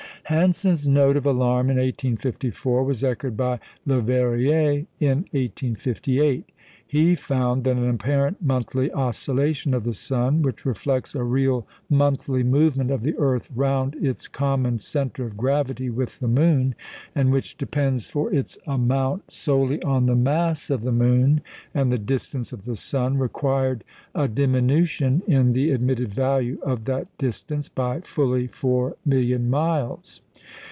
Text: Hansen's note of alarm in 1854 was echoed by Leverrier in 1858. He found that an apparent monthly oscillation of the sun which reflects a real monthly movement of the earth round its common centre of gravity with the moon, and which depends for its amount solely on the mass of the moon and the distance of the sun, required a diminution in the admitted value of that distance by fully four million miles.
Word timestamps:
Hansen's 0.25 0.87
note 0.87 1.17
of 1.17 1.25
alarm 1.25 1.69
in 1.69 1.75
1854 1.75 2.85
was 2.85 3.03
echoed 3.03 3.35
by 3.35 3.59
Leverrier 3.85 4.85
in 4.97 5.17
1858. 5.33 6.45
He 6.87 7.15
found 7.15 7.63
that 7.63 7.77
an 7.77 7.89
apparent 7.89 8.41
monthly 8.43 8.91
oscillation 8.91 9.73
of 9.73 9.85
the 9.85 9.93
sun 9.93 10.41
which 10.41 10.65
reflects 10.65 11.15
a 11.15 11.23
real 11.23 11.65
monthly 11.89 12.43
movement 12.43 12.91
of 12.91 13.01
the 13.03 13.15
earth 13.17 13.47
round 13.55 13.95
its 13.95 14.27
common 14.27 14.77
centre 14.79 15.23
of 15.25 15.37
gravity 15.37 15.89
with 15.89 16.19
the 16.19 16.27
moon, 16.27 16.75
and 17.15 17.31
which 17.31 17.57
depends 17.57 18.07
for 18.07 18.33
its 18.33 18.57
amount 18.67 19.31
solely 19.31 19.81
on 19.83 20.05
the 20.05 20.17
mass 20.17 20.69
of 20.69 20.81
the 20.81 20.91
moon 20.91 21.39
and 21.73 21.93
the 21.93 21.97
distance 21.97 22.51
of 22.51 22.65
the 22.65 22.75
sun, 22.75 23.17
required 23.17 23.85
a 24.13 24.27
diminution 24.27 25.21
in 25.27 25.53
the 25.53 25.71
admitted 25.71 26.11
value 26.13 26.59
of 26.61 26.83
that 26.83 27.07
distance 27.17 27.69
by 27.69 28.01
fully 28.01 28.47
four 28.47 28.97
million 29.05 29.49
miles. 29.49 30.19